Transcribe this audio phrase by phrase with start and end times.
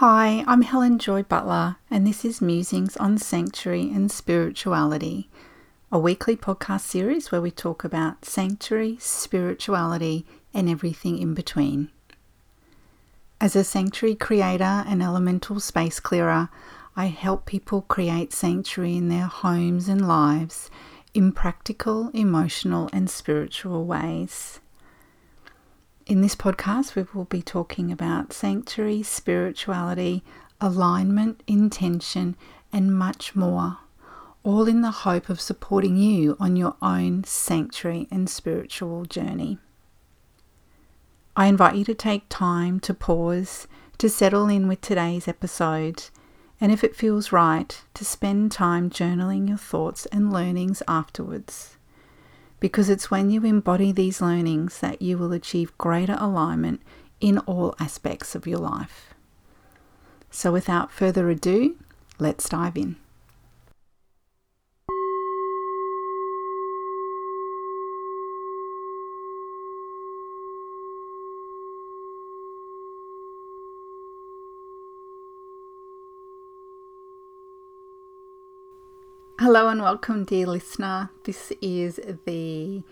[0.00, 5.28] Hi, I'm Helen Joy Butler, and this is Musings on Sanctuary and Spirituality,
[5.92, 10.24] a weekly podcast series where we talk about sanctuary, spirituality,
[10.54, 11.90] and everything in between.
[13.42, 16.48] As a sanctuary creator and elemental space clearer,
[16.96, 20.70] I help people create sanctuary in their homes and lives
[21.12, 24.60] in practical, emotional, and spiritual ways.
[26.10, 30.24] In this podcast, we will be talking about sanctuary, spirituality,
[30.60, 32.34] alignment, intention,
[32.72, 33.78] and much more,
[34.42, 39.58] all in the hope of supporting you on your own sanctuary and spiritual journey.
[41.36, 43.68] I invite you to take time to pause,
[43.98, 46.06] to settle in with today's episode,
[46.60, 51.76] and if it feels right, to spend time journaling your thoughts and learnings afterwards
[52.60, 56.80] because it's when you embody these learnings that you will achieve greater alignment
[57.20, 59.14] in all aspects of your life.
[60.30, 61.76] So, without further ado,
[62.18, 62.96] let's dive in.
[79.40, 81.08] Hello and welcome, dear listener.
[81.24, 82.82] This is the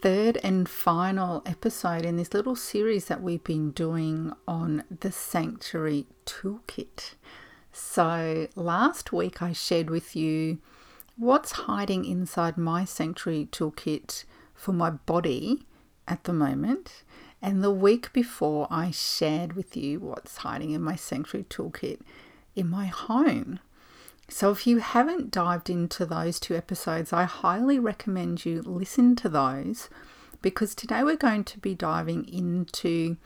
[0.00, 6.06] third and final episode in this little series that we've been doing on the Sanctuary
[6.24, 7.14] Toolkit.
[7.72, 10.58] So, last week I shared with you
[11.16, 14.24] what's hiding inside my Sanctuary Toolkit
[14.54, 15.66] for my body
[16.06, 17.02] at the moment.
[17.42, 21.98] And the week before, I shared with you what's hiding in my Sanctuary Toolkit
[22.54, 23.58] in my home.
[24.30, 29.28] So, if you haven't dived into those two episodes, I highly recommend you listen to
[29.28, 29.88] those
[30.42, 33.16] because today we're going to be diving into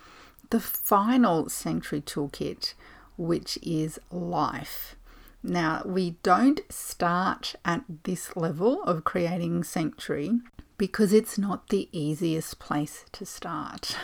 [0.50, 2.74] the final Sanctuary Toolkit,
[3.16, 4.94] which is life.
[5.42, 10.38] Now, we don't start at this level of creating Sanctuary
[10.78, 13.96] because it's not the easiest place to start.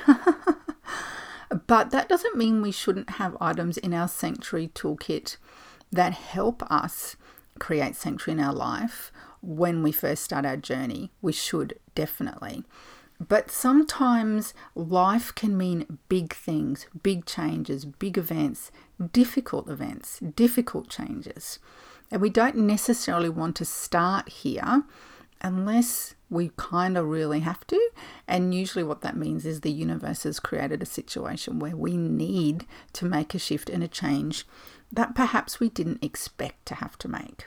[1.66, 5.36] but that doesn't mean we shouldn't have items in our Sanctuary Toolkit
[5.93, 7.16] that help us
[7.59, 11.10] create sanctuary in our life when we first start our journey.
[11.21, 12.65] We should definitely.
[13.21, 18.71] But sometimes life can mean big things, big changes, big events,
[19.12, 21.59] difficult events, difficult changes.
[22.10, 24.84] And we don't necessarily want to start here
[25.41, 27.91] unless we kind of really have to.
[28.27, 32.66] And usually, what that means is the universe has created a situation where we need
[32.94, 34.47] to make a shift and a change
[34.93, 37.47] that perhaps we didn't expect to have to make.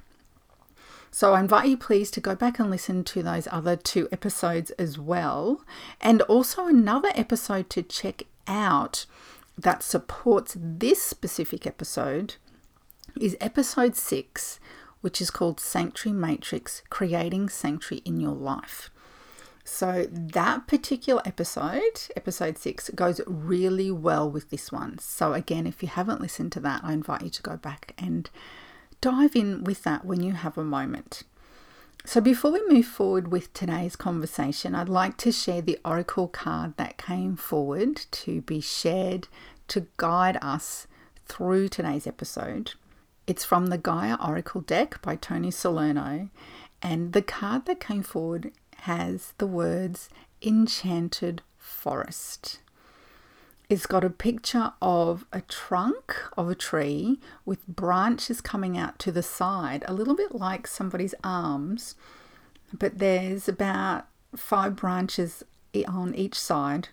[1.13, 4.71] So I invite you please to go back and listen to those other two episodes
[4.71, 5.61] as well,
[5.99, 9.05] and also another episode to check out
[9.57, 12.35] that supports this specific episode
[13.19, 14.59] is episode 6,
[15.01, 18.89] which is called Sanctuary Matrix Creating Sanctuary in Your Life.
[19.63, 24.97] So, that particular episode, episode six, goes really well with this one.
[24.97, 28.29] So, again, if you haven't listened to that, I invite you to go back and
[29.01, 31.23] dive in with that when you have a moment.
[32.05, 36.75] So, before we move forward with today's conversation, I'd like to share the Oracle card
[36.77, 39.27] that came forward to be shared
[39.67, 40.87] to guide us
[41.27, 42.73] through today's episode.
[43.27, 46.29] It's from the Gaia Oracle deck by Toni Salerno,
[46.81, 48.51] and the card that came forward
[48.81, 50.09] has the words
[50.41, 52.59] Enchanted Forest.
[53.69, 59.11] It's got a picture of a trunk of a tree with branches coming out to
[59.11, 61.95] the side, a little bit like somebody's arms,
[62.73, 65.43] but there's about five branches
[65.87, 66.89] on each side.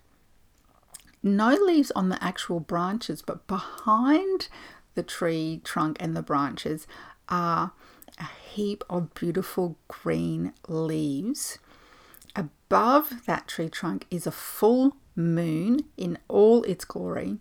[1.23, 4.49] No leaves on the actual branches, but behind
[4.95, 6.87] the tree trunk and the branches
[7.29, 7.73] are
[8.19, 11.59] a heap of beautiful green leaves.
[12.39, 17.39] Above that tree trunk is a full moon in all its glory.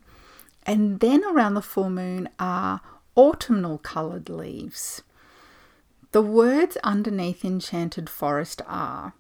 [0.64, 2.82] And then around the full moon are
[3.16, 5.04] autumnal coloured leaves.
[6.14, 9.14] The words underneath Enchanted Forest are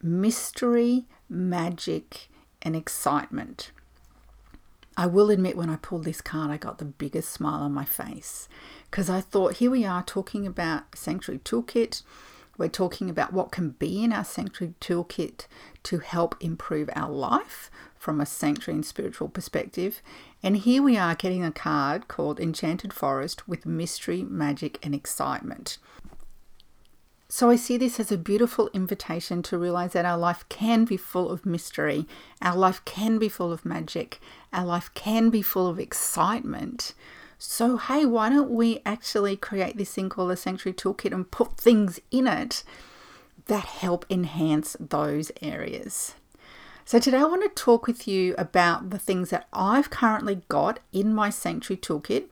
[0.00, 2.28] mystery, magic,
[2.62, 3.72] and excitement.
[4.96, 7.84] I will admit, when I pulled this card, I got the biggest smile on my
[7.84, 8.48] face
[8.90, 12.02] because I thought, here we are talking about Sanctuary Toolkit.
[12.58, 15.46] We're talking about what can be in our sanctuary toolkit
[15.84, 20.02] to help improve our life from a sanctuary and spiritual perspective.
[20.42, 25.78] And here we are getting a card called Enchanted Forest with mystery, magic, and excitement.
[27.28, 30.96] So I see this as a beautiful invitation to realize that our life can be
[30.96, 32.06] full of mystery,
[32.40, 34.18] our life can be full of magic,
[34.52, 36.94] our life can be full of excitement
[37.40, 41.56] So, hey, why don't we actually create this thing called a sanctuary toolkit and put
[41.56, 42.64] things in it
[43.46, 46.16] that help enhance those areas?
[46.84, 50.80] So, today I want to talk with you about the things that I've currently got
[50.92, 52.24] in my sanctuary toolkit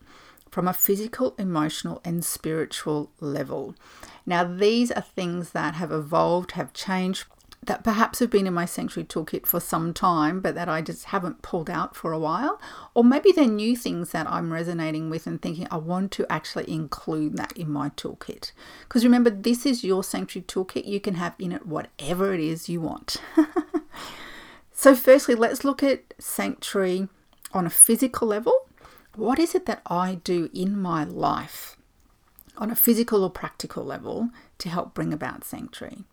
[0.50, 3.76] from a physical, emotional, and spiritual level.
[4.24, 7.26] Now, these are things that have evolved, have changed,
[7.66, 11.06] that perhaps have been in my sanctuary toolkit for some time, but that I just
[11.06, 12.60] haven't pulled out for a while.
[12.94, 16.70] Or maybe they're new things that I'm resonating with and thinking I want to actually
[16.70, 18.52] include that in my toolkit.
[18.82, 20.86] Because remember, this is your sanctuary toolkit.
[20.86, 23.16] You can have in it whatever it is you want.
[24.72, 27.08] so, firstly, let's look at sanctuary
[27.52, 28.66] on a physical level
[29.16, 31.78] what is it that I do in my life
[32.58, 34.28] on a physical or practical level
[34.58, 36.04] to help bring about sanctuary?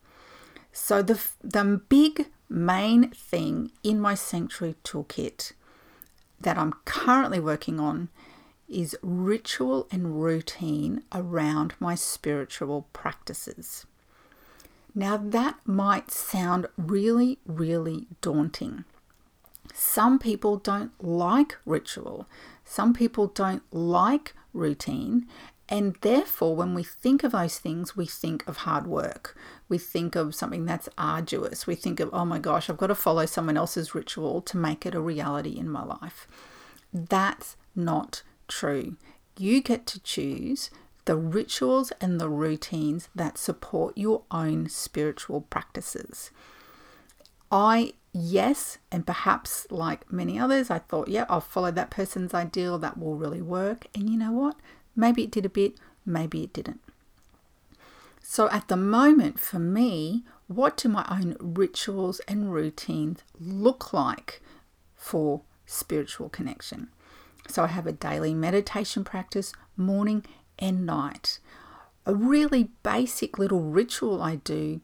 [0.73, 5.53] So, the, the big main thing in my sanctuary toolkit
[6.41, 8.09] that I'm currently working on
[8.67, 13.85] is ritual and routine around my spiritual practices.
[14.95, 18.83] Now, that might sound really, really daunting.
[19.73, 22.27] Some people don't like ritual.
[22.65, 25.27] Some people don't like routine,
[25.69, 29.35] and therefore, when we think of those things, we think of hard work.
[29.69, 31.65] We think of something that's arduous.
[31.65, 34.85] We think of, oh my gosh, I've got to follow someone else's ritual to make
[34.85, 36.27] it a reality in my life.
[36.93, 38.97] That's not true.
[39.37, 40.69] You get to choose
[41.05, 46.31] the rituals and the routines that support your own spiritual practices.
[47.51, 52.77] I yes, and perhaps like many others, I thought, yeah, I'll follow that person's ideal,
[52.79, 53.87] that will really work.
[53.95, 54.55] And you know what?
[54.95, 55.75] Maybe it did a bit,
[56.05, 56.81] maybe it didn't.
[58.21, 64.41] So at the moment, for me, what do my own rituals and routines look like
[64.95, 66.89] for spiritual connection?
[67.47, 70.25] So I have a daily meditation practice, morning
[70.57, 71.39] and night.
[72.05, 74.81] A really basic little ritual I do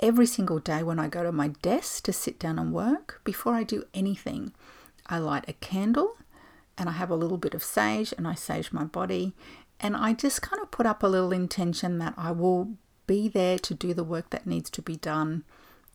[0.00, 3.54] every single day when I go to my desk to sit down and work, before
[3.54, 4.52] I do anything,
[5.06, 6.16] I light a candle
[6.76, 9.34] and I have a little bit of sage and I sage my body.
[9.80, 12.72] And I just kind of put up a little intention that I will
[13.06, 15.44] be there to do the work that needs to be done,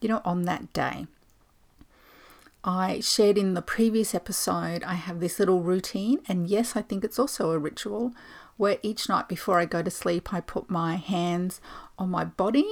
[0.02, 1.08] you know, on that day.
[2.64, 7.04] I shared in the previous episode, I have this little routine, and yes, I think
[7.04, 8.12] it's also a ritual
[8.58, 11.62] where each night before I go to sleep, I put my hands
[11.98, 12.70] on my body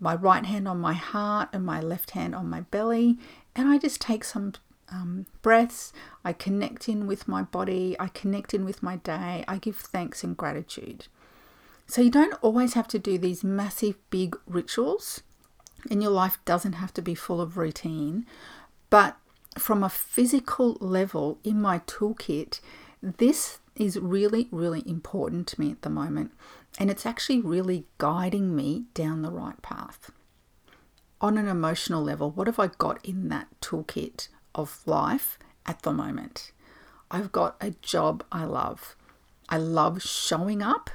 [0.00, 3.18] my right hand on my heart and my left hand on my belly.
[3.54, 4.52] And I just take some
[4.90, 5.92] um, breaths.
[6.24, 7.96] I connect in with my body.
[7.98, 9.44] I connect in with my day.
[9.46, 11.06] I give thanks and gratitude.
[11.86, 15.22] So you don't always have to do these massive, big rituals,
[15.90, 18.26] and your life doesn't have to be full of routine.
[18.90, 19.16] But
[19.56, 22.60] from a physical level in my toolkit,
[23.02, 26.32] this is really, really important to me at the moment.
[26.78, 30.10] And it's actually really guiding me down the right path.
[31.20, 35.92] On an emotional level, what have I got in that toolkit of life at the
[35.92, 36.52] moment?
[37.10, 38.96] I've got a job I love.
[39.48, 40.90] I love showing up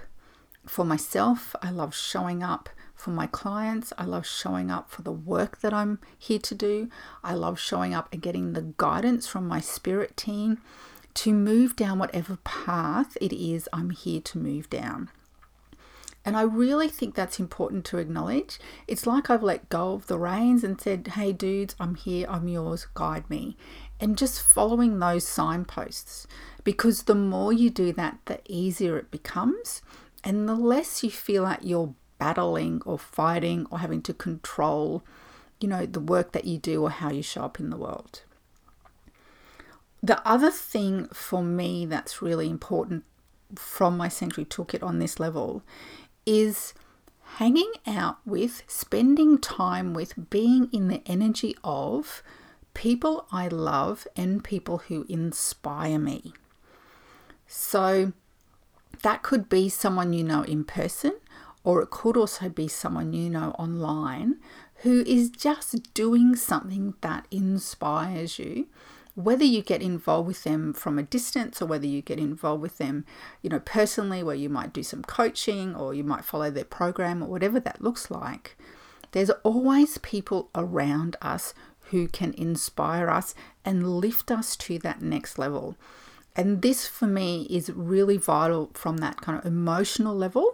[0.65, 1.55] for myself.
[1.61, 3.91] I love showing up for my clients.
[3.97, 6.89] I love showing up for the work that I'm here to do.
[7.23, 10.59] I love showing up and getting the guidance from my spirit team
[11.15, 15.09] to move down whatever path it is I'm here to move down.
[16.25, 18.57] And I really think that's important to acknowledge.
[18.87, 22.47] It's like I've let go of the reins and said, hey, dudes, I'm here, I'm
[22.47, 23.57] yours, guide me.
[23.99, 26.25] And just following those signposts.
[26.63, 29.81] Because the more you do that, the easier it becomes.
[30.23, 35.03] And the less you feel like you're battling or fighting or having to control,
[35.59, 38.21] you know, the work that you do or how you show up in the world.
[40.01, 43.03] The other thing for me that's really important
[43.55, 45.63] from my Sanctuary Toolkit on this level
[46.25, 46.73] is
[47.37, 52.21] hanging out with, spending time with, being in the energy of
[52.73, 56.33] people I love and people who inspire me.
[57.47, 58.13] So
[59.01, 61.13] that could be someone you know in person,
[61.63, 64.39] or it could also be someone you know online
[64.77, 68.67] who is just doing something that inspires you
[69.15, 72.77] whether you get involved with them from a distance or whether you get involved with
[72.77, 73.05] them,
[73.41, 77.21] you know, personally, where you might do some coaching or you might follow their program
[77.21, 78.57] or whatever that looks like,
[79.11, 81.53] there's always people around us
[81.91, 85.77] who can inspire us and lift us to that next level.
[86.35, 90.52] And this for me is really vital from that kind of emotional level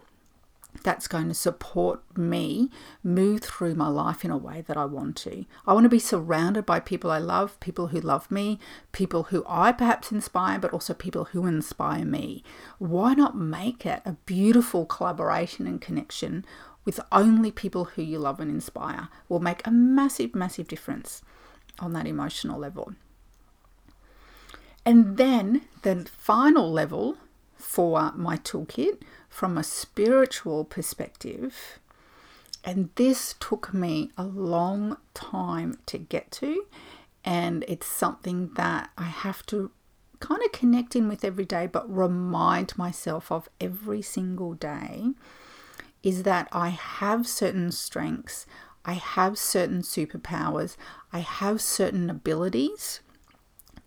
[0.90, 2.72] that's going to support me
[3.04, 5.46] move through my life in a way that I want to.
[5.68, 8.58] I want to be surrounded by people I love, people who love me,
[8.92, 12.44] people who I perhaps inspire, but also people who inspire me.
[12.80, 16.44] Why not make it a beautiful collaboration and connection
[16.86, 19.10] with only people who you love and inspire?
[19.28, 21.22] Will make a massive, massive difference
[21.78, 22.96] on that emotional level.
[24.88, 27.18] And then the final level
[27.60, 31.80] for my toolkit from a spiritual perspective.
[32.64, 36.66] And this took me a long time to get to.
[37.24, 39.72] And it's something that I have to
[40.20, 45.10] kind of connect in with every day, but remind myself of every single day
[46.02, 48.46] is that I have certain strengths,
[48.86, 50.78] I have certain superpowers,
[51.12, 53.02] I have certain abilities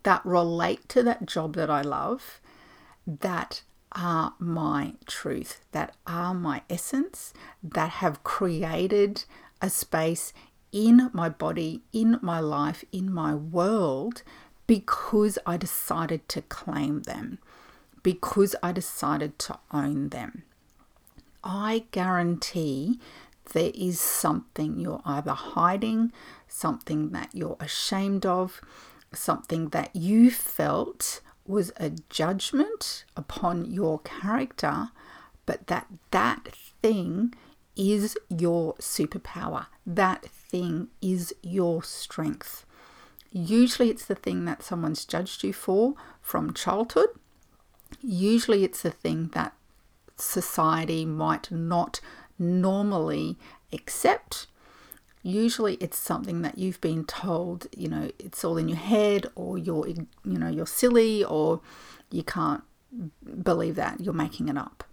[0.03, 2.39] that relate to that job that I love
[3.05, 9.25] that are my truth, that are my essence, that have created
[9.61, 10.33] a space
[10.71, 14.23] in my body, in my life, in my world,
[14.65, 17.37] because I decided to claim them,
[18.01, 20.43] because I decided to own them.
[21.43, 22.99] I guarantee
[23.53, 26.11] there is something you're either hiding,
[26.47, 28.61] something that you're ashamed of,
[29.13, 34.89] something that you felt was a judgment upon your character,
[35.45, 37.33] but that that thing
[37.75, 39.67] is your superpower.
[39.85, 42.65] That thing is your strength.
[43.31, 47.09] Usually it's the thing that someone's judged you for from childhood.
[48.01, 49.53] Usually it's the thing that
[50.15, 51.99] society might not
[52.37, 53.37] normally
[53.71, 54.47] accept
[55.23, 59.57] usually it's something that you've been told you know it's all in your head or
[59.57, 61.61] you're you know you're silly or
[62.11, 62.63] you can't
[63.41, 64.83] believe that you're making it up.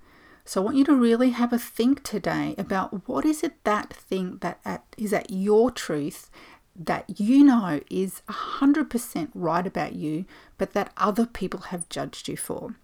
[0.45, 3.93] So i want you to really have a think today about what is it that
[3.93, 6.31] thing that at, is at your truth
[6.75, 10.25] that you know is 100% right about you
[10.57, 12.75] but that other people have judged you for.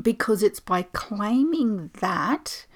[0.00, 2.66] Because it's by claiming that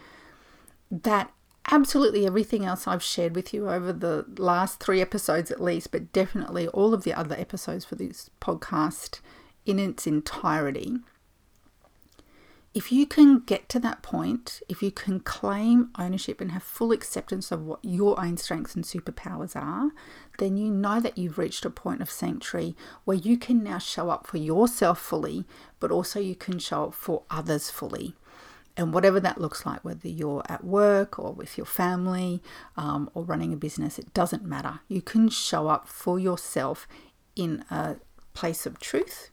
[0.91, 1.33] that
[1.71, 6.13] absolutely everything else I've shared with you over the last three episodes, at least, but
[6.13, 9.21] definitely all of the other episodes for this podcast
[9.65, 10.99] in its entirety.
[12.73, 16.93] If you can get to that point, if you can claim ownership and have full
[16.93, 19.93] acceptance of what your own strengths and superpowers are,
[20.39, 24.11] then you know that you've reached a point of sanctuary where you can now show
[24.11, 25.47] up for yourself fully,
[25.81, 28.15] but also you can show up for others fully
[28.77, 32.43] and whatever that looks like, whether you're at work or with your family
[32.77, 34.81] um, or running a business, it doesn't matter.
[34.89, 36.87] You can show up for yourself
[37.35, 37.97] in a
[38.35, 39.31] place of truth,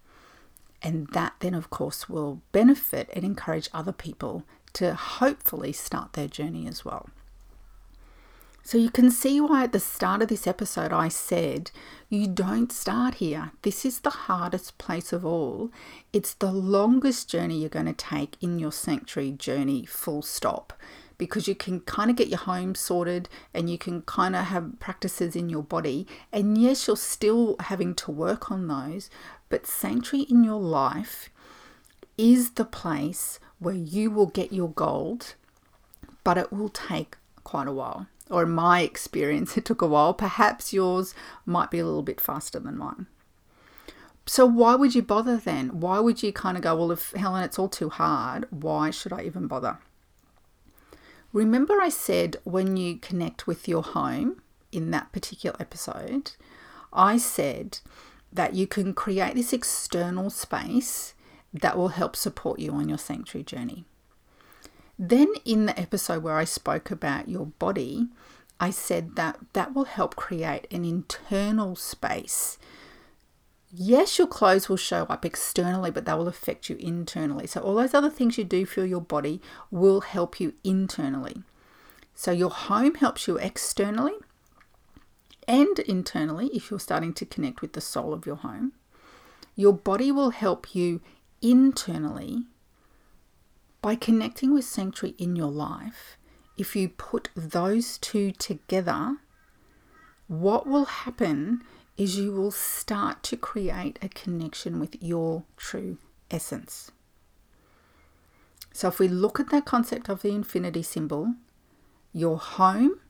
[0.82, 6.28] and that then, of course, will benefit and encourage other people to hopefully start their
[6.28, 7.10] journey as well.
[8.66, 11.70] So you can see why at the start of this episode I said,
[12.08, 13.52] you don't start here.
[13.62, 15.70] This is the hardest place of all.
[16.14, 20.72] It's the longest journey you're going to take in your sanctuary journey, full stop.
[21.18, 24.80] Because you can kind of get your home sorted and you can kind of have
[24.80, 26.08] practices in your body.
[26.32, 29.10] And yes, you're still having to work on those,
[29.50, 31.30] but sanctuary in your life
[32.18, 35.36] is the place where you will get your gold,
[36.24, 40.14] but it will take quite a while or in my experience, it took a while.
[40.14, 41.14] Perhaps yours
[41.46, 43.08] might be a little bit faster than mine.
[44.26, 45.82] So, why would you bother then?
[45.82, 49.12] Why would you kind of go, well, if Helen, it's all too hard, why should
[49.12, 49.80] I even bother?
[51.34, 56.34] Remember, I said when you connect with your home in that particular episode,
[56.94, 57.80] I said
[58.32, 61.16] that you can create this external space
[61.54, 63.86] that will help support you on your sanctuary journey.
[64.98, 68.08] Then, in the episode where I spoke about your body,
[68.60, 72.58] I said that that will help create an internal space.
[73.76, 77.48] Yes, your clothes will show up externally, but they will affect you internally.
[77.48, 81.42] So, all those other things you do for your body will help you internally.
[82.14, 84.14] So, your home helps you externally
[85.48, 88.74] and internally if you're starting to connect with the soul of your home.
[89.56, 91.02] Your body will help you
[91.42, 92.44] internally
[93.84, 96.18] by connecting with Sanctuary in your life,
[96.58, 99.18] if you put those two together,
[100.28, 101.62] what will happen
[101.98, 105.98] is you will start to create a connection with your true
[106.32, 106.92] essence.
[108.72, 111.36] So, if we look at that concept of the infinity symbol,
[112.14, 113.02] your home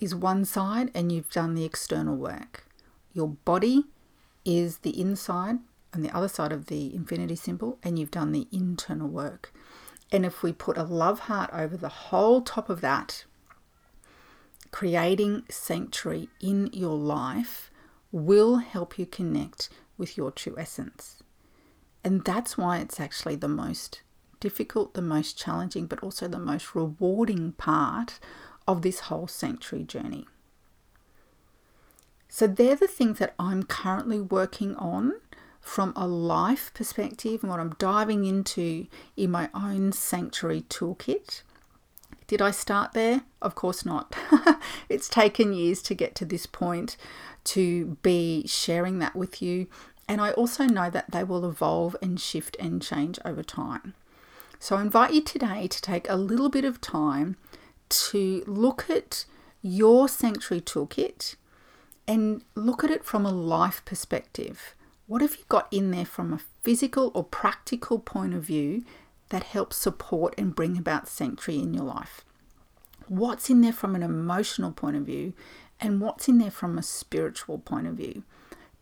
[0.00, 2.66] is one side and you've done the external work.
[3.12, 3.84] Your body
[4.44, 5.58] is the inside
[5.94, 9.52] on the other side of the infinity symbol and you've done the internal work.
[10.10, 13.24] And if we put a love heart over the whole top of that,
[14.70, 17.70] creating sanctuary in your life
[18.10, 21.22] will help you connect with your true essence.
[22.04, 24.02] And that's why it's actually the most
[24.40, 28.18] difficult, the most challenging, but also the most rewarding part
[28.66, 30.26] of this whole sanctuary journey.
[32.28, 35.12] So, they're the things that I'm currently working on
[35.62, 41.42] from a life perspective and what I'm diving into in my own sanctuary toolkit.
[42.26, 43.22] Did I start there?
[43.40, 44.14] Of course not.
[44.88, 46.96] it's taken years to get to this point
[47.44, 49.68] to be sharing that with you.
[50.08, 53.94] And I also know that they will evolve and shift and change over time.
[54.58, 57.36] So I invite you today to take a little bit of time
[57.88, 59.24] to look at
[59.60, 61.36] your sanctuary toolkit
[62.08, 64.74] and look at it from a life perspective.
[65.12, 68.82] What have you got in there from a physical or practical point of view
[69.28, 72.24] that helps support and bring about sanctuary in your life?
[73.08, 75.34] What's in there from an emotional point of view
[75.78, 78.22] and what's in there from a spiritual point of view?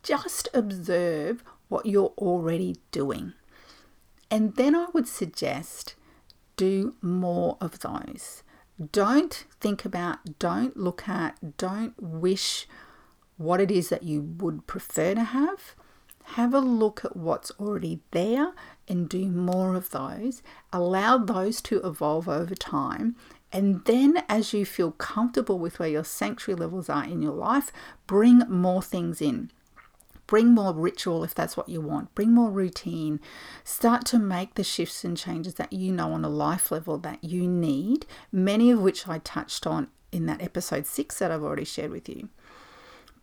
[0.05, 3.33] Just observe what you're already doing.
[4.31, 5.97] And then I would suggest
[6.55, 8.45] do more of those.
[8.93, 12.69] Don't think about, don't look at, don't wish
[13.37, 15.75] what it is that you would prefer to have.
[16.35, 18.53] Have a look at what's already there
[18.87, 20.43] and do more of those.
[20.73, 23.17] Allow those to evolve over time.
[23.53, 27.73] And then, as you feel comfortable with where your sanctuary levels are in your life,
[28.07, 29.51] bring more things in.
[30.29, 32.15] Bring more ritual if that's what you want.
[32.15, 33.19] Bring more routine.
[33.65, 37.25] Start to make the shifts and changes that you know on a life level that
[37.25, 41.65] you need, many of which I touched on in that episode six that I've already
[41.65, 42.29] shared with you.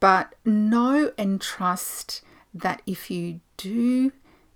[0.02, 2.22] But know and trust
[2.62, 4.12] that if you do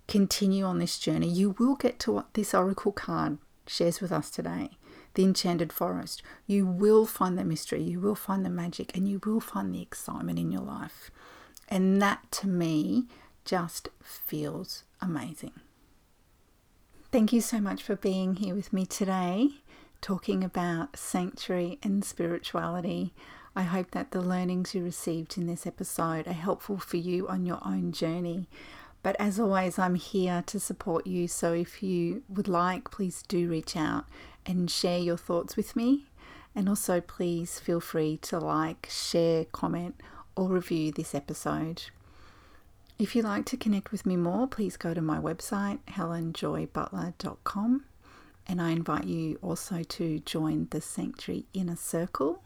[0.08, 4.30] continue on this journey, you will get to what this oracle card shares with us
[4.30, 4.70] today
[5.14, 6.22] the enchanted forest.
[6.46, 9.82] You will find the mystery, you will find the magic, and you will find the
[9.82, 11.10] excitement in your life.
[11.68, 13.08] And that to me
[13.44, 15.52] just feels amazing.
[17.10, 19.50] Thank you so much for being here with me today,
[20.02, 23.14] talking about sanctuary and spirituality.
[23.54, 27.46] I hope that the learnings you received in this episode are helpful for you on
[27.46, 28.48] your own journey.
[29.02, 31.28] But as always, I'm here to support you.
[31.28, 34.04] So if you would like, please do reach out
[34.44, 36.06] and share your thoughts with me.
[36.54, 40.00] And also, please feel free to like, share, comment,
[40.36, 41.84] or review this episode.
[42.98, 47.84] If you'd like to connect with me more, please go to my website, helenjoybutler.com.
[48.46, 52.42] And I invite you also to join the Sanctuary Inner Circle.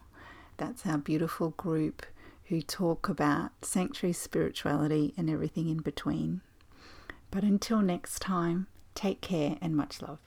[0.56, 2.06] That's our beautiful group
[2.44, 6.42] who talk about sanctuary spirituality and everything in between.
[7.30, 10.20] But until next time, take care and much love.